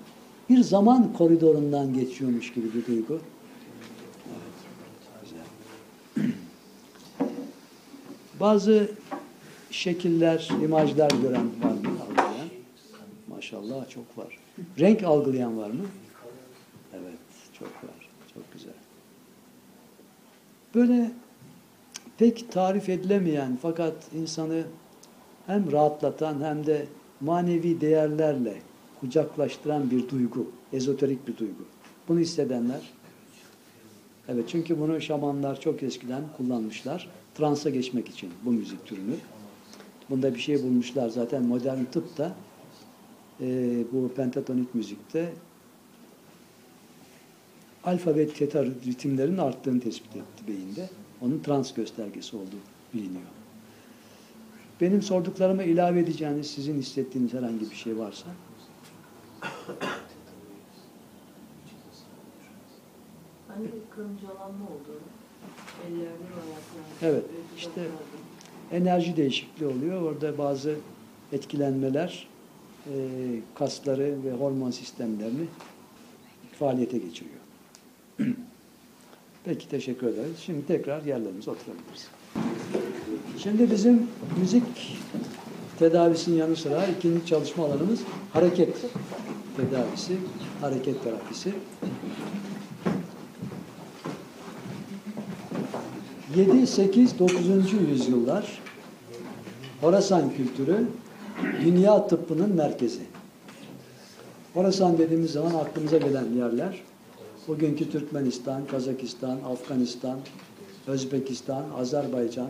[0.48, 3.20] Bir zaman koridorundan geçiyormuş gibi bir duygu.
[8.40, 8.90] Bazı
[9.70, 12.00] şekiller, imajlar gören var mı?
[12.02, 12.48] Algılayan?
[13.28, 14.38] Maşallah çok var.
[14.78, 15.84] Renk algılayan var mı?
[16.92, 17.18] Evet,
[17.58, 18.08] çok var.
[18.34, 18.72] Çok güzel.
[20.74, 21.10] Böyle
[22.18, 24.62] pek tarif edilemeyen fakat insanı
[25.46, 26.86] hem rahatlatan hem de
[27.20, 28.54] manevi değerlerle
[29.00, 31.64] kucaklaştıran bir duygu, ezoterik bir duygu.
[32.08, 32.80] Bunu hissedenler,
[34.28, 37.10] evet çünkü bunu şamanlar çok eskiden kullanmışlar.
[37.34, 39.14] Transa geçmek için bu müzik türünü.
[40.10, 42.34] Bunda bir şey bulmuşlar zaten modern tıp da
[43.40, 45.32] e, bu pentatonik müzikte
[47.84, 50.88] alfa ve teta ritimlerin arttığını tespit etti beyinde.
[51.22, 52.60] Onun trans göstergesi olduğu
[52.94, 53.22] biliniyor.
[54.80, 58.26] Benim sorduklarıma ilave edeceğiniz, sizin hissettiğiniz herhangi bir şey varsa
[63.48, 65.00] Hani kırıncalanma oldu.
[65.86, 67.02] Ellerde ve ayaklarda.
[67.02, 67.80] Evet, Ve işte
[68.72, 70.02] enerji değişikliği oluyor.
[70.02, 70.76] Orada bazı
[71.32, 72.28] etkilenmeler
[72.86, 72.94] e,
[73.54, 75.46] kasları ve hormon sistemlerini
[76.58, 77.40] faaliyete geçiriyor.
[79.44, 80.38] Peki teşekkür ederiz.
[80.38, 82.08] Şimdi tekrar yerlerimize oturabiliriz.
[83.38, 84.08] Şimdi bizim
[84.40, 84.98] müzik
[85.78, 88.00] tedavisinin yanı sıra ikinci çalışma alanımız
[88.32, 88.76] hareket
[89.56, 90.16] tedavisi,
[90.60, 91.54] hareket terapisi.
[96.36, 97.72] 7, 8, 9.
[97.72, 98.62] yüzyıllar
[99.80, 100.86] Horasan kültürü
[101.64, 103.00] dünya tıbbının merkezi.
[104.54, 106.82] Horasan dediğimiz zaman aklımıza gelen yerler
[107.48, 110.18] bugünkü Türkmenistan, Kazakistan, Afganistan,
[110.86, 112.48] Özbekistan, Azerbaycan,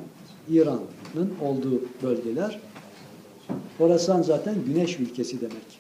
[0.49, 2.61] İran'ın olduğu bölgeler.
[3.79, 5.79] Horasan zaten güneş ülkesi demek.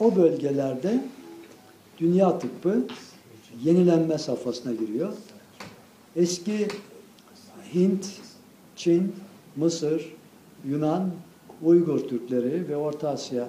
[0.00, 1.04] O bölgelerde
[1.98, 2.86] dünya tıbbı
[3.64, 5.12] yenilenme safhasına giriyor.
[6.16, 6.68] Eski
[7.74, 8.06] Hint,
[8.76, 9.12] Çin,
[9.56, 10.14] Mısır,
[10.68, 11.10] Yunan,
[11.62, 13.48] Uygur Türkleri ve Orta Asya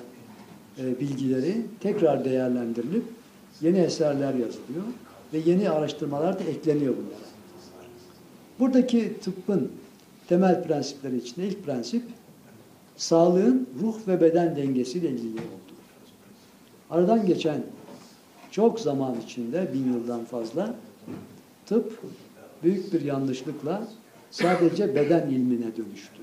[0.80, 3.04] e, bilgileri tekrar değerlendirilip
[3.62, 4.84] yeni eserler yazılıyor
[5.34, 7.32] ve yeni araştırmalar da ekleniyor bunlara.
[8.60, 9.72] Buradaki tıbbın
[10.28, 12.04] temel prensipleri içinde ilk prensip
[13.02, 15.80] sağlığın ruh ve beden dengesiyle ilgili olduğu.
[16.89, 17.64] Aradan geçen
[18.52, 20.76] çok zaman içinde, bin yıldan fazla
[21.66, 22.02] tıp
[22.64, 23.88] büyük bir yanlışlıkla
[24.32, 26.22] sadece beden ilmine dönüştü.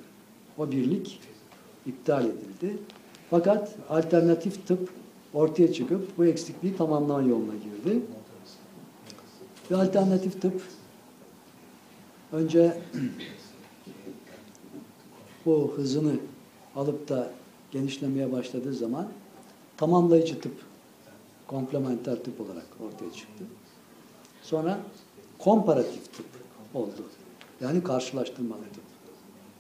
[0.59, 1.20] O birlik
[1.87, 2.79] iptal edildi.
[3.31, 4.91] Fakat alternatif tıp
[5.35, 8.01] ortaya çıkıp bu eksikliği tamamlama yoluna girdi.
[9.70, 10.62] Ve alternatif tıp
[12.33, 12.83] önce
[15.47, 16.14] bu hızını
[16.79, 17.31] alıp da
[17.70, 19.09] genişlemeye başladığı zaman
[19.76, 20.53] tamamlayıcı tıp,
[21.47, 23.45] komplementer tıp olarak ortaya çıktı.
[24.43, 24.81] Sonra
[25.39, 26.26] komparatif tıp
[26.74, 27.03] oldu.
[27.61, 28.85] Yani karşılaştırmalı tıp.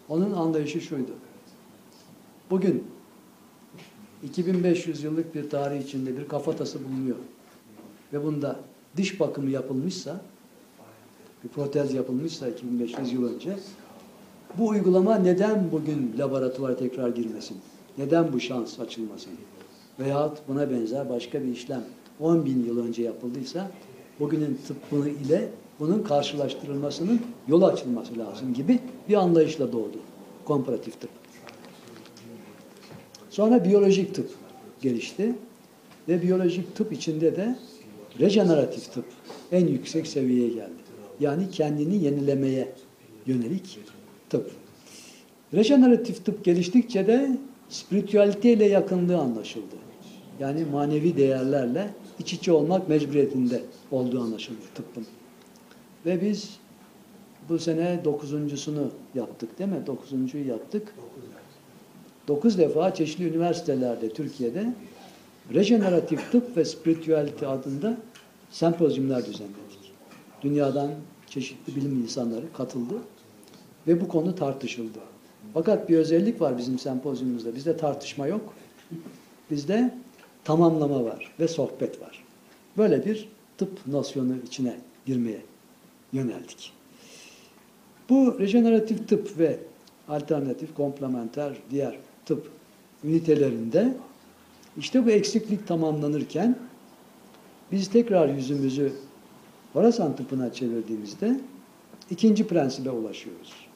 [0.08, 1.12] Onun anlayışı şuydu.
[2.50, 2.84] Bugün
[4.22, 7.16] 2500 yıllık bir tarih içinde bir kafatası bulunuyor.
[8.12, 8.60] Ve bunda
[8.96, 10.20] diş bakımı yapılmışsa,
[11.44, 13.58] bir protez yapılmışsa 2500 yıl önce,
[14.58, 17.56] bu uygulama neden bugün laboratuvara tekrar girmesin?
[17.98, 19.32] Neden bu şans açılmasın?
[20.00, 21.84] Veyahut buna benzer başka bir işlem
[22.20, 23.70] 10 bin yıl önce yapıldıysa
[24.20, 25.48] bugünün tıbbı ile
[25.80, 29.98] bunun karşılaştırılmasının yolu açılması lazım gibi bir anlayışla doğdu.
[30.44, 31.10] Komparatif tıp.
[33.30, 34.30] Sonra biyolojik tıp
[34.82, 35.34] gelişti
[36.08, 37.58] ve biyolojik tıp içinde de
[38.20, 39.04] rejeneratif tıp
[39.52, 40.88] en yüksek seviyeye geldi.
[41.20, 42.72] Yani kendini yenilemeye
[43.26, 43.78] yönelik
[44.30, 44.50] tıp.
[45.54, 49.74] Rejeneratif tıp geliştikçe de spiritüalite ile yakınlığı anlaşıldı.
[50.40, 55.06] Yani manevi değerlerle iç içe olmak mecburiyetinde olduğu anlaşıldı tıbbın.
[56.06, 56.58] Ve biz
[57.48, 59.86] bu sene dokuzuncusunu yaptık değil mi?
[59.86, 60.94] Dokuzuncuyu yaptık.
[62.28, 64.74] Dokuz defa çeşitli üniversitelerde Türkiye'de
[65.54, 67.96] rejeneratif tıp ve spiritüalite adında
[68.50, 69.92] sempozyumlar düzenledik.
[70.42, 70.90] Dünyadan
[71.26, 72.94] çeşitli bilim insanları katıldı
[73.88, 74.98] ve bu konu tartışıldı.
[75.54, 77.54] Fakat bir özellik var bizim sempozyumumuzda.
[77.54, 78.54] Bizde tartışma yok.
[79.50, 79.94] Bizde
[80.44, 82.24] tamamlama var ve sohbet var.
[82.76, 83.28] Böyle bir
[83.58, 84.76] tıp nosyonu içine
[85.06, 85.42] girmeye
[86.12, 86.72] yöneldik.
[88.08, 89.58] Bu rejeneratif tıp ve
[90.08, 92.50] alternatif, komplementer diğer tıp
[93.04, 93.94] ünitelerinde
[94.76, 96.56] işte bu eksiklik tamamlanırken
[97.72, 98.92] biz tekrar yüzümüzü
[99.72, 101.40] Horasan tıpına çevirdiğimizde
[102.10, 103.67] ikinci prensibe ulaşıyoruz.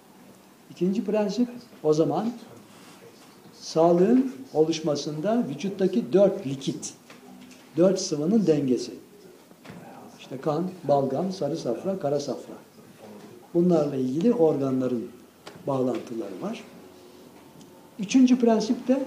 [0.73, 1.49] İkinci prensip
[1.83, 2.33] o zaman
[3.61, 6.95] sağlığın oluşmasında vücuttaki dört likit,
[7.77, 8.93] dört sıvının dengesi.
[10.19, 12.55] İşte kan, balgam, sarı safra, kara safra.
[13.55, 15.09] Bunlarla ilgili organların
[15.67, 16.65] bağlantıları var.
[17.99, 19.05] Üçüncü prensip de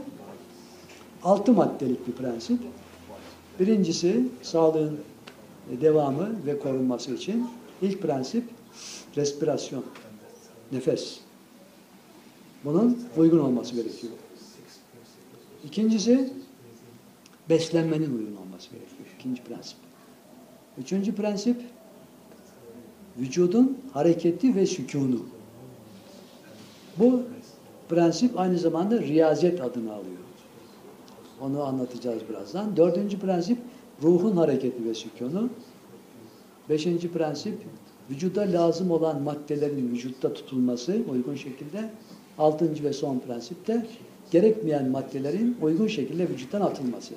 [1.24, 2.60] altı maddelik bir prensip.
[3.60, 5.00] Birincisi sağlığın
[5.82, 7.48] devamı ve korunması için
[7.82, 8.44] ilk prensip
[9.16, 9.84] respirasyon,
[10.72, 11.25] nefes.
[12.66, 14.14] Bunun uygun olması gerekiyor.
[15.66, 16.34] İkincisi
[17.50, 19.10] beslenmenin uygun olması gerekiyor.
[19.20, 19.78] İkinci prensip.
[20.78, 21.62] Üçüncü prensip
[23.18, 25.20] vücudun hareketi ve sükunu.
[26.98, 27.24] Bu
[27.90, 30.18] prensip aynı zamanda riyazet adını alıyor.
[31.42, 32.78] Onu anlatacağız birazdan.
[32.78, 33.58] Dördüncü prensip
[34.04, 35.50] ruhun hareketi ve sükunu.
[36.70, 37.58] Beşinci prensip
[38.10, 41.90] vücuda lazım olan maddelerin vücutta tutulması uygun şekilde.
[42.38, 43.86] Altıncı ve son prensip de
[44.32, 47.14] gerekmeyen maddelerin uygun şekilde vücuttan atılması.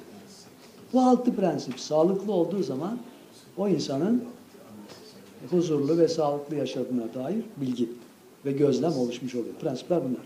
[0.93, 2.99] Bu altı prensip sağlıklı olduğu zaman
[3.57, 4.25] o insanın
[5.51, 7.89] huzurlu ve sağlıklı yaşadığına dair bilgi
[8.45, 9.55] ve gözlem oluşmuş oluyor.
[9.55, 10.23] Prensipler bunlar.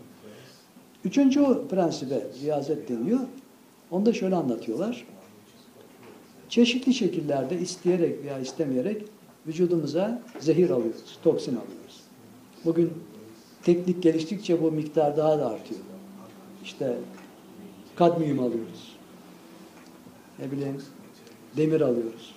[1.05, 1.41] Üçüncü
[1.71, 3.21] prensibe riyazet deniyor.
[3.91, 5.07] Onu da şöyle anlatıyorlar.
[6.49, 9.03] Çeşitli şekillerde isteyerek veya istemeyerek
[9.47, 12.01] vücudumuza zehir alıyoruz, toksin alıyoruz.
[12.65, 12.93] Bugün
[13.65, 15.81] teknik geliştikçe bu miktar daha da artıyor.
[16.65, 16.99] İşte
[17.97, 18.97] kadmiyum alıyoruz.
[20.39, 20.83] Ne bileyim
[21.57, 22.35] demir alıyoruz.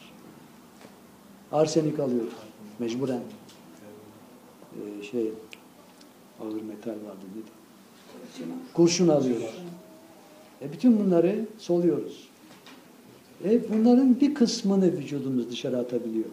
[1.52, 2.34] Arsenik alıyoruz.
[2.80, 3.22] Mecburen.
[4.74, 5.32] Ee, şey
[6.42, 7.48] ağır metal vardı neydi?
[8.74, 9.56] Kurşun alıyoruz.
[10.62, 12.28] E bütün bunları soluyoruz.
[13.44, 16.30] E bunların bir kısmını vücudumuz dışarı atabiliyor.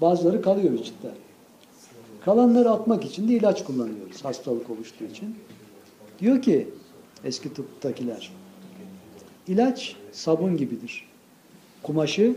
[0.00, 1.08] Bazıları kalıyor vücutta.
[2.24, 5.36] Kalanları atmak için de ilaç kullanıyoruz hastalık oluştuğu için.
[6.18, 6.68] Diyor ki
[7.24, 8.32] eski tıptakiler,
[9.48, 11.08] ilaç sabun gibidir.
[11.82, 12.36] Kumaşı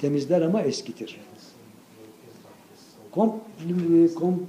[0.00, 1.20] temizler ama eskitir.
[3.10, 3.34] Kom,
[4.14, 4.46] kom,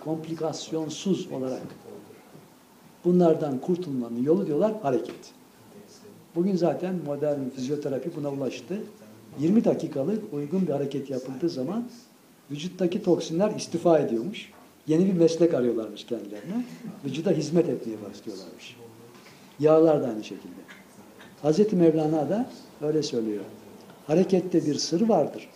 [0.00, 1.62] komplikasyonsuz olarak
[3.04, 5.32] bunlardan kurtulmanın yolu diyorlar hareket.
[6.34, 8.82] Bugün zaten modern fizyoterapi buna ulaştı.
[9.38, 11.84] 20 dakikalık uygun bir hareket yapıldığı zaman
[12.50, 14.50] vücuttaki toksinler istifa ediyormuş.
[14.86, 16.64] Yeni bir meslek arıyorlarmış kendilerine.
[17.04, 18.76] Vücuda hizmet etmeye başlıyorlarmış.
[19.60, 20.60] Yağlar da aynı şekilde.
[21.42, 22.50] Hazreti Mevlana da
[22.82, 23.44] öyle söylüyor.
[24.06, 25.48] Harekette bir sır vardır.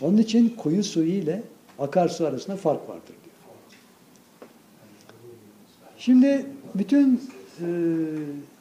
[0.00, 1.42] Onun için kuyu suyu ile
[1.78, 3.36] akarsu arasında fark vardır diyor.
[5.98, 7.22] Şimdi bütün
[7.60, 7.66] e,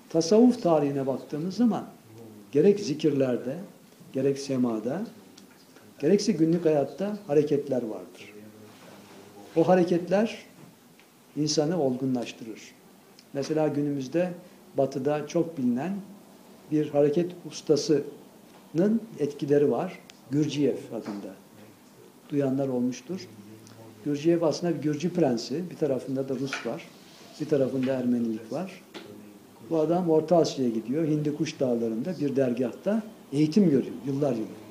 [0.09, 1.85] tasavvuf tarihine baktığımız zaman
[2.51, 3.57] gerek zikirlerde,
[4.13, 5.01] gerek semada,
[5.99, 8.33] gerekse günlük hayatta hareketler vardır.
[9.55, 10.37] O hareketler
[11.35, 12.61] insanı olgunlaştırır.
[13.33, 14.33] Mesela günümüzde
[14.77, 15.95] batıda çok bilinen
[16.71, 19.99] bir hareket ustasının etkileri var.
[20.31, 21.33] Gürciyev adında.
[22.29, 23.27] Duyanlar olmuştur.
[24.05, 25.69] Gürciyev aslında bir Gürcü prensi.
[25.69, 26.87] Bir tarafında da Rus var.
[27.41, 28.81] Bir tarafında Ermenilik var.
[29.69, 31.07] Bu adam Orta Asya'ya gidiyor.
[31.07, 33.95] Hindi Kuş Dağları'nda bir dergahta eğitim görüyor.
[34.07, 34.62] Yıllar yılı.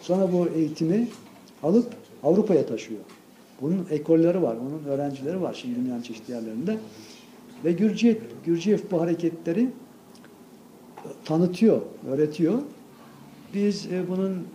[0.00, 1.08] Sonra bu eğitimi
[1.62, 1.86] alıp
[2.22, 3.00] Avrupa'ya taşıyor.
[3.60, 6.76] Bunun ekolleri var, onun öğrencileri var şimdi dünyanın çeşitli yerlerinde.
[7.64, 9.68] Ve Gürciyev, Gürciyev bu hareketleri
[11.24, 12.58] tanıtıyor, öğretiyor.
[13.54, 14.46] Biz e, bunun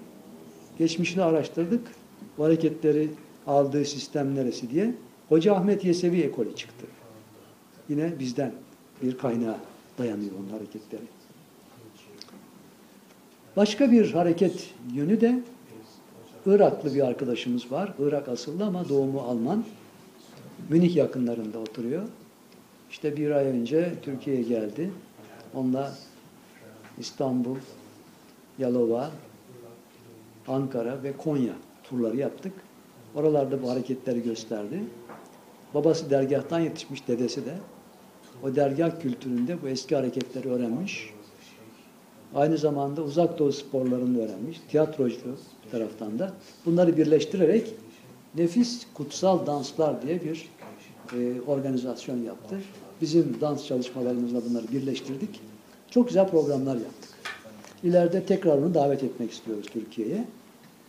[0.78, 1.82] geçmişini araştırdık.
[2.38, 3.10] Bu hareketleri
[3.48, 4.96] aldığı sistem neresi diye.
[5.30, 6.86] Hoca Ahmet Yesevi ekolü çıktı.
[7.90, 8.52] Yine bizden
[9.04, 9.60] bir kaynağa
[9.98, 11.02] dayanıyor onun hareketleri.
[13.58, 15.40] Başka bir hareket yönü de
[16.46, 17.94] Iraklı bir arkadaşımız var.
[18.00, 19.64] Irak asıllı ama doğumu Alman.
[20.70, 22.04] Münih yakınlarında oturuyor.
[22.92, 24.92] İşte bir ay önce Türkiye'ye geldi.
[25.54, 25.94] Onunla
[26.98, 27.58] İstanbul,
[28.60, 29.12] Yalova,
[30.48, 31.54] Ankara ve Konya
[31.84, 32.54] turları yaptık.
[33.16, 34.84] Oralarda bu hareketleri gösterdi.
[35.74, 37.54] Babası dergahtan yetişmiş, dedesi de.
[38.44, 41.15] O dergah kültüründe bu eski hareketleri öğrenmiş.
[42.36, 44.62] Aynı zamanda uzak doğu sporlarını öğrenmiş.
[44.70, 45.18] Tiyatrocu
[45.72, 46.34] taraftan da.
[46.66, 47.74] Bunları birleştirerek
[48.38, 50.50] nefis kutsal danslar diye bir
[51.14, 52.60] e, organizasyon yaptı.
[53.02, 55.42] Bizim dans çalışmalarımızla bunları birleştirdik.
[55.90, 57.10] Çok güzel programlar yaptık.
[57.84, 60.26] İleride tekrar onu davet etmek istiyoruz Türkiye'ye.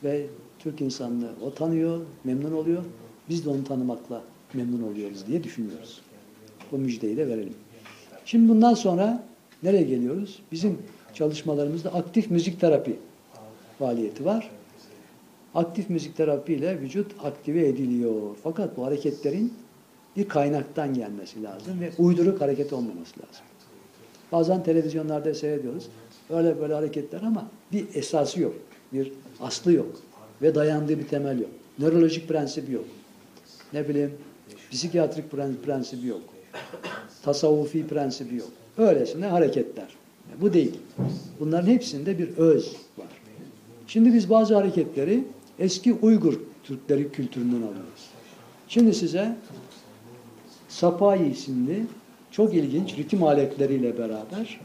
[0.04, 0.26] Ve
[0.58, 2.82] Türk insanını o tanıyor, memnun oluyor.
[3.28, 4.22] Biz de onu tanımakla
[4.54, 6.00] memnun oluyoruz diye düşünüyoruz.
[6.72, 7.54] Bu müjdeyi de verelim.
[8.24, 9.24] Şimdi bundan sonra
[9.62, 10.38] nereye geliyoruz?
[10.52, 10.78] Bizim
[11.16, 12.96] çalışmalarımızda aktif müzik terapi
[13.78, 14.50] faaliyeti var.
[15.54, 18.36] Aktif müzik terapi ile vücut aktive ediliyor.
[18.42, 19.54] Fakat bu hareketlerin
[20.16, 23.44] bir kaynaktan gelmesi lazım ve uyduruk hareket olmaması lazım.
[24.32, 25.88] Bazen televizyonlarda seyrediyoruz.
[26.30, 28.54] Öyle böyle hareketler ama bir esası yok.
[28.92, 30.00] Bir aslı yok.
[30.42, 31.50] Ve dayandığı bir temel yok.
[31.78, 32.84] Nörolojik prensibi yok.
[33.72, 34.12] Ne bileyim
[34.70, 35.24] psikiyatrik
[35.64, 36.20] prensibi yok.
[37.22, 38.48] Tasavvufi prensibi yok.
[38.78, 39.88] Öylesine hareketler.
[40.40, 40.74] Bu değil.
[41.40, 43.06] Bunların hepsinde bir öz var.
[43.86, 45.24] Şimdi biz bazı hareketleri
[45.58, 48.10] eski Uygur Türkleri kültüründen alıyoruz.
[48.68, 49.36] Şimdi size
[50.68, 51.86] Sapai isimli
[52.30, 54.60] çok ilginç ritim aletleriyle beraber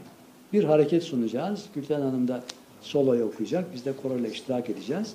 [0.52, 1.64] bir hareket sunacağız.
[1.74, 2.42] Gülten Hanım da
[2.80, 3.74] soloyu okuyacak.
[3.74, 5.14] Biz de koroyla iştirak edeceğiz.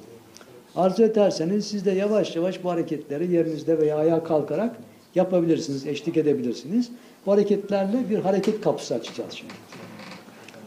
[0.75, 4.75] Arzu ederseniz siz de yavaş yavaş bu hareketleri yerinizde veya ayağa kalkarak
[5.15, 6.89] yapabilirsiniz, eşlik edebilirsiniz.
[7.25, 9.53] Bu hareketlerle bir hareket kapısı açacağız şimdi.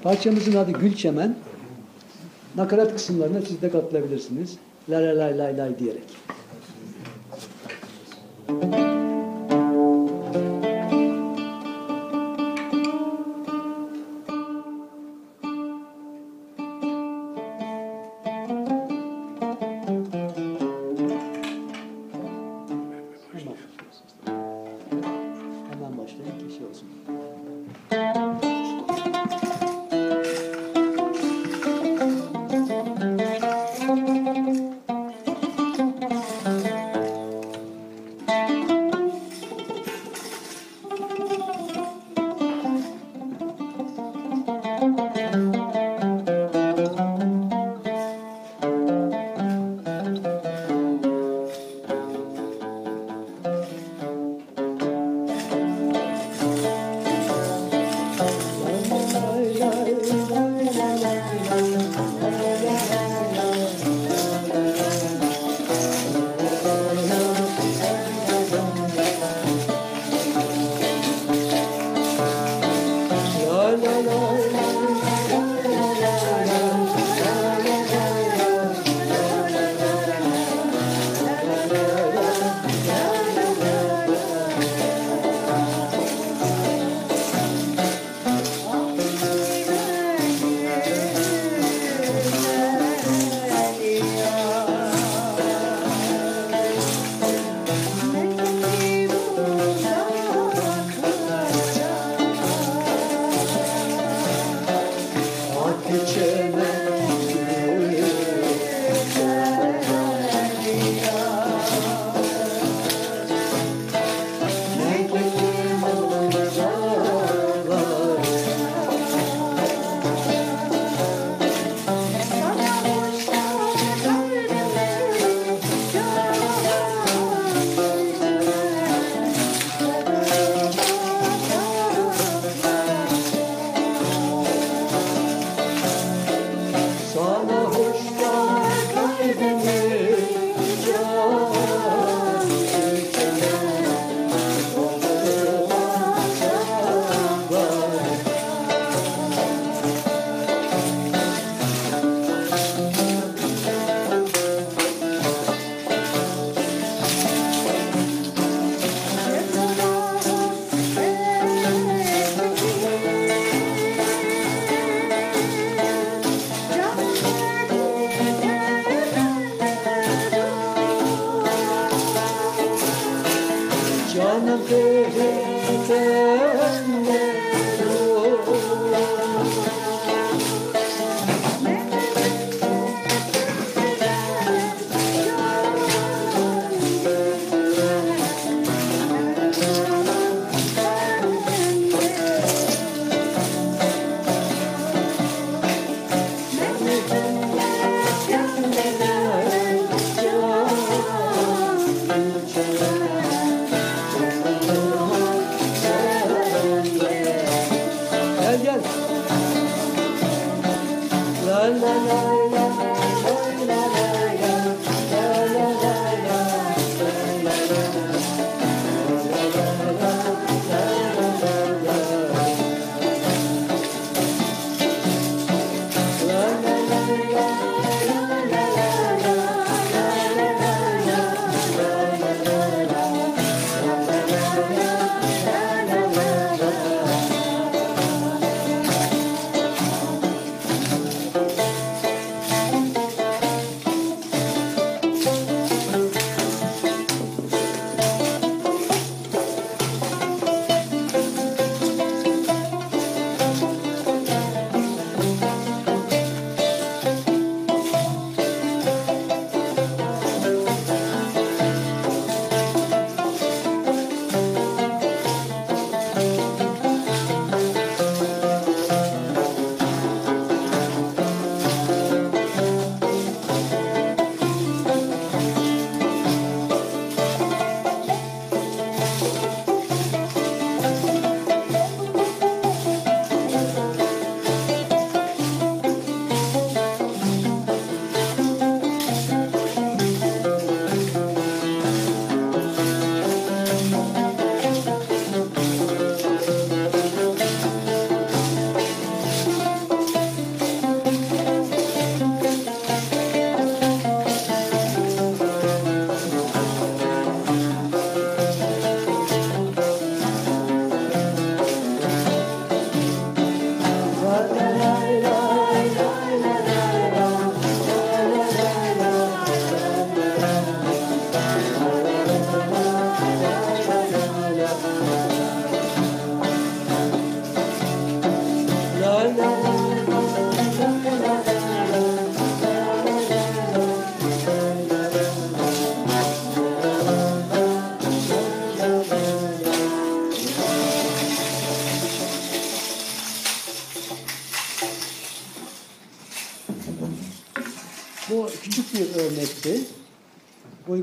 [0.03, 1.35] Parçamızın adı Gülçemen.
[2.57, 4.57] Nakarat kısımlarına siz de katılabilirsiniz.
[4.91, 6.03] Lay lay lay lay lay diyerek.
[8.47, 8.89] Hemen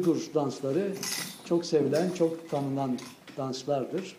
[0.08, 0.94] Uygur dansları
[1.46, 2.98] çok sevilen, çok tanınan
[3.38, 4.16] danslardır.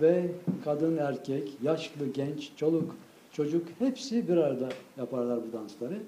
[0.00, 0.30] Ve
[0.64, 2.96] kadın, erkek, yaşlı, genç, çoluk,
[3.32, 6.02] çocuk hepsi bir arada yaparlar bu dansları.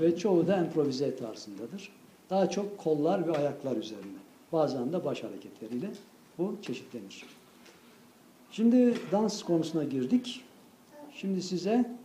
[0.00, 1.92] Ve çoğu da improvize tarzındadır.
[2.30, 4.18] Daha çok kollar ve ayaklar üzerine.
[4.52, 5.90] Bazen de baş hareketleriyle
[6.38, 7.24] bu çeşitlenir.
[8.50, 10.44] Şimdi dans konusuna girdik.
[11.14, 11.96] Şimdi size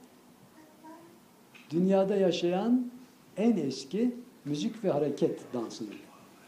[1.69, 2.91] dünyada yaşayan
[3.37, 4.15] en eski
[4.45, 5.89] müzik ve hareket dansını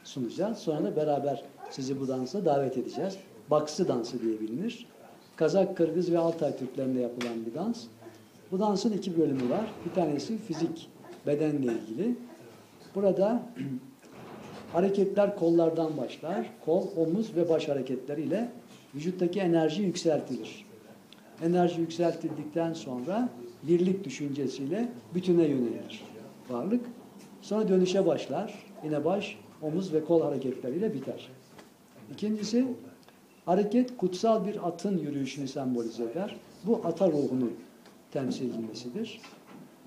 [0.03, 0.57] sunacağız.
[0.57, 3.17] Sonra da beraber sizi bu dansa davet edeceğiz.
[3.51, 4.85] Baksı dansı diye bilinir.
[5.35, 7.83] Kazak, Kırgız ve Altay Türklerinde yapılan bir dans.
[8.51, 9.71] Bu dansın iki bölümü var.
[9.85, 10.89] Bir tanesi fizik,
[11.27, 12.15] bedenle ilgili.
[12.95, 13.43] Burada
[14.73, 16.49] hareketler kollardan başlar.
[16.65, 18.51] Kol, omuz ve baş hareketleriyle
[18.95, 20.65] vücuttaki enerji yükseltilir.
[21.43, 23.29] Enerji yükseltildikten sonra
[23.63, 26.03] birlik düşüncesiyle bütüne yönelir
[26.49, 26.85] varlık.
[27.41, 28.53] Sonra dönüşe başlar.
[28.83, 31.29] Yine baş, omuz ve kol hareketleriyle biter.
[32.13, 32.65] İkincisi
[33.45, 36.35] hareket kutsal bir atın yürüyüşünü sembolize eder.
[36.65, 37.49] Bu ata ruhunu
[38.11, 39.21] temsil edilmesidir.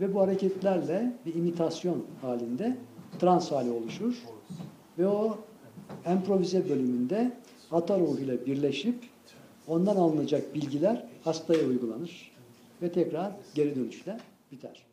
[0.01, 2.77] Ve bu hareketlerle bir imitasyon halinde
[3.19, 4.15] trans hali oluşur.
[4.99, 5.39] Ve o
[6.13, 7.33] improvize bölümünde
[7.73, 8.97] ata ruhuyla birleşip
[9.69, 12.33] ondan alınacak bilgiler hastaya uygulanır
[12.83, 14.19] ve tekrar geri dönüşle
[14.53, 14.86] biter.